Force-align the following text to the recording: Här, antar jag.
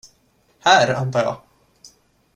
Här, 0.59 0.93
antar 0.95 1.23
jag. 1.23 1.37